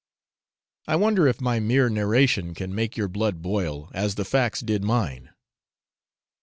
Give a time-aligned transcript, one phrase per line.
[0.87, 4.83] I wonder if my mere narration can make your blood boil, as the facts did
[4.83, 5.29] mine?